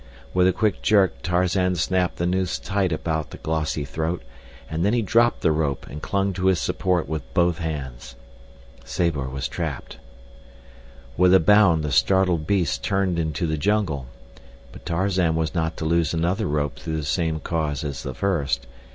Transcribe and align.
With 0.33 0.47
a 0.47 0.51
quick 0.51 0.81
jerk 0.81 1.21
Tarzan 1.21 1.75
snapped 1.75 2.15
the 2.15 2.25
noose 2.25 2.57
tight 2.57 2.91
about 2.91 3.29
the 3.29 3.37
glossy 3.37 3.85
throat, 3.85 4.23
and 4.67 4.83
then 4.83 4.93
he 4.93 5.03
dropped 5.03 5.41
the 5.41 5.51
rope 5.51 5.85
and 5.87 6.01
clung 6.01 6.33
to 6.33 6.47
his 6.47 6.59
support 6.59 7.07
with 7.07 7.31
both 7.35 7.59
hands. 7.59 8.15
Sabor 8.83 9.29
was 9.29 9.47
trapped. 9.47 9.99
With 11.17 11.35
a 11.35 11.39
bound 11.39 11.83
the 11.83 11.91
startled 11.91 12.47
beast 12.47 12.83
turned 12.83 13.19
into 13.19 13.45
the 13.45 13.57
jungle, 13.57 14.07
but 14.71 14.87
Tarzan 14.87 15.35
was 15.35 15.53
not 15.53 15.77
to 15.77 15.85
lose 15.85 16.15
another 16.15 16.47
rope 16.47 16.79
through 16.79 16.97
the 16.97 17.03
same 17.03 17.39
cause 17.39 17.83
as 17.83 18.01
the 18.01 18.15
first. 18.15 18.65